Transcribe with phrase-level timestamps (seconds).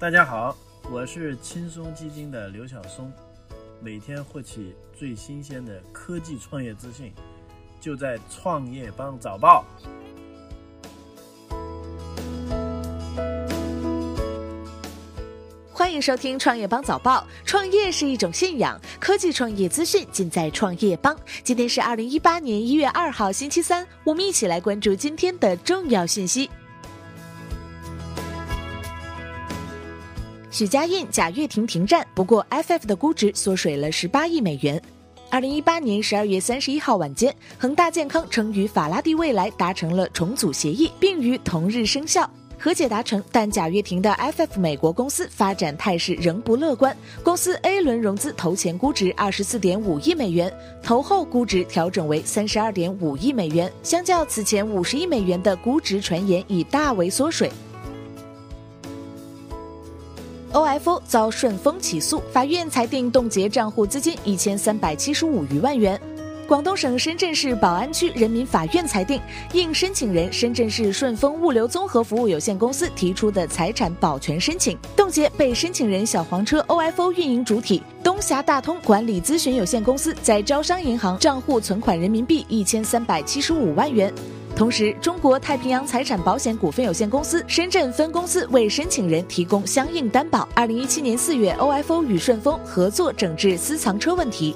[0.00, 0.56] 大家好，
[0.90, 3.12] 我是轻松基金的刘晓松，
[3.82, 7.12] 每天获取最新鲜的科技创业资讯，
[7.82, 9.62] 就在创业邦早报。
[15.70, 17.26] 欢迎收听创业邦早报。
[17.44, 21.14] 创业是一种信仰，科技创业资讯尽在创业邦。
[21.44, 26.48] 今天是二零一八年一月二号，星期三，我们一起来关注今天的重要信息。
[30.50, 34.82] 许家印、贾跃亭停战，不过 FF 的估值缩水了十八亿美元。
[35.30, 42.28] 二零一八年十二月三十一号晚间，恒大健康称与法拉第未来达成了重组协议，并于同日生效。
[42.58, 46.94] 和解达成，但贾跃亭的 FF 美国公司发展态势仍不乐观。
[47.22, 57.50] 公司 A 轮融资投前估值二十四点五亿美元，投后估值调整为三十二点五亿美元，相较此前五十亿美元的估值传言已大为缩水。
[60.52, 66.00] OFO 遭顺丰起诉，法院裁定冻结账户资金一千三百七十五余万元。
[66.48, 69.20] 广东省深圳市宝安区人民法院裁定，
[69.52, 84.12] 应申请人深圳市顺丰物流综合服务有限公司提出的财产保全申请，冻结被申请人小黄车 OFO 运营主体东峡大通管理咨询有限公司在招商银行账户存款人民币一千三百七十五万元。
[84.56, 90.46] 同时，中国太平洋财产保险股份有限公司深圳分公司为申请人提供相应担保。
[90.54, 94.54] 二零一七年四月，OFO 与顺丰合作整治私藏车问题。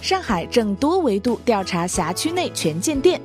[0.00, 3.20] 上海正多维度调查辖区内权健店。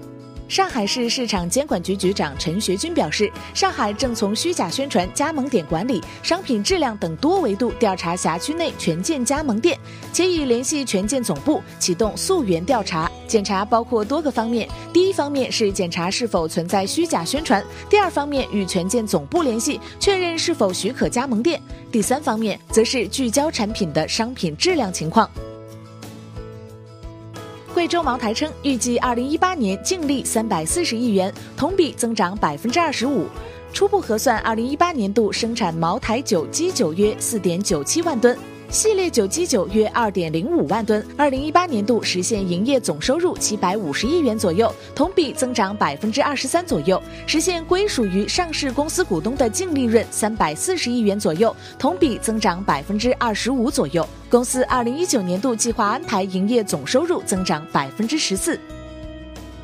[0.50, 9.78] 上海市市场监管局局长陈学军表示，上海正从虚假宣传、加盟点管理、商品质量等多维度调查辖区内权健加盟店，
[10.12, 13.10] 且已联系权健总部启动溯源调查。
[13.28, 21.60] 检查包括多个方面：第一方面是检查是否存在虚假宣传；第二方面与权健总部联系，确认是否许可加盟店；
[21.92, 25.30] 第三方面则是聚焦产品的商品质量情况。
[27.80, 33.26] 贵州茅台称，预计二零一八年净利三百四十亿元，同比增长百分之二十五。
[33.72, 38.38] 初步核算，二零一八年度生产茅台酒基酒约四点九七万吨。
[38.72, 54.08] 系列酒基酒约二点零五万吨，二零一八年度实现营业总收入七百五十亿元左右，同比增长百分之二十三左右，实现归属于上市公司股东的净利润三百四十亿元左右，同比增长百分之二十五左右。
[54.30, 58.60] 公司二零一九年度计划安排营业总收入增长百分之十四。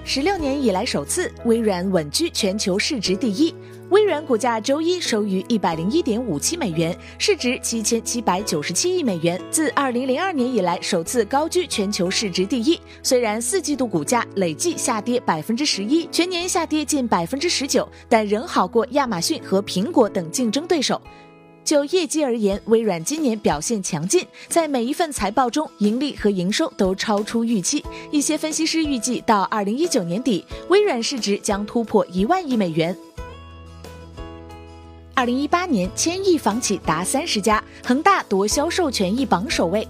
[0.08, 3.52] 十六年以来首次，微软稳居全球市值第一。
[3.90, 12.80] 微软股价周一收于一百零一点五七美元，市值七千七百九十七亿美元，自二零零二年以来首次高居全球市值第一。
[13.02, 21.02] 虽然四季度股价累计下跌百分之十一，全年下跌近百分之十九，但仍好过亚马逊和苹果等竞争对手。
[21.66, 27.84] 就业绩而言，微软今年表现强劲，在每一份财报中，盈利和营收都超出预期。
[28.12, 32.96] 一些分析师预计，到二零一九年底，微软市值将突破一万亿美元。
[35.16, 39.88] 二零一八年，千亿房企达三十家，恒大夺销售权益榜首位。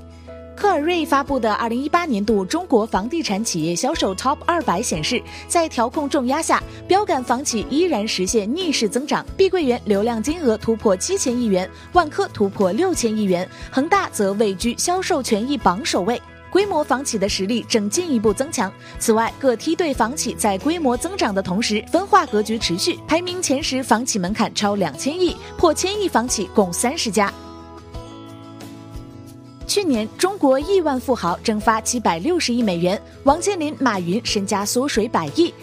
[0.56, 9.26] 科尔瑞发布的二零一八年度中国房地产企业销售 TOP 二百显示，在调控重压下，标杆房企依然实现逆势增长。
[9.36, 16.20] 碧桂园流量金额突破七千亿元，万科突破六千亿元，恒大则位居销售权益榜首位。
[16.50, 18.72] 规模房企的实力正进一步增强。
[18.98, 27.32] 此外，各梯队房企在规模增长的同时，分化格局持续，排名前十房企门槛超两千亿，破千亿房企共三十家。
[29.66, 35.54] 去年，中国亿万富豪蒸发七百六十亿美元，王健林、马云身家缩水百亿。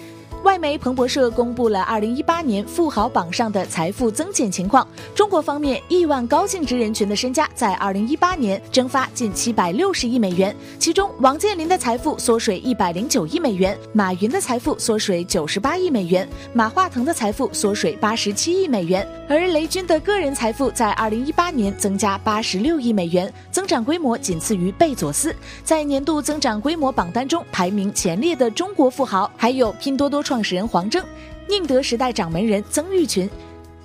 [0.42, 4.84] 外媒彭博社公布了二零一八年富豪榜上的财富增减情况。
[5.14, 25.32] 中国方面，亿万高净值人群的身家在二零一八年蒸发近七百六十亿美元，其中王健林的财富缩水一百零九亿美元，马云的财富缩水九十八亿美元，马化腾的财富缩水八十七亿美元，而雷军的个人财富在二零一八年增加八十六亿美元，增长规模仅次于贝佐斯。
[25.62, 30.20] 在年度增长规模榜单中排名前列的中国富豪，还有拼多多。
[30.32, 31.04] 创始人黄峥、
[31.46, 33.28] 宁德时代掌门人曾毓群、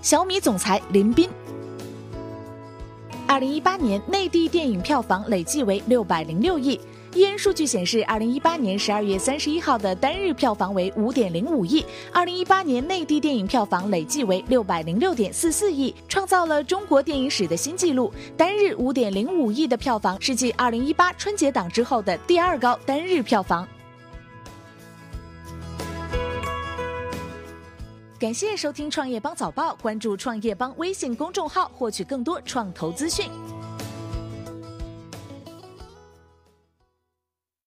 [0.01, 1.29] 小米总裁林斌。
[3.27, 6.79] 二零一八年内地电影票房累计为六百零六亿。
[7.13, 11.85] 易恩数据显示，二零一八年十二月三十一号的单日票房为五点零五亿。
[12.13, 18.09] 二零一八年内地电影票房累计为六百零六点四四亿，创造了中国电影史的新纪录。
[18.37, 23.67] 单日五点零五亿的票房是继二零一八春节档之后的第二高单日票房。
[28.19, 33.29] 感谢收听创业邦早报，关注创业邦微信公众号，获取更多创投资讯。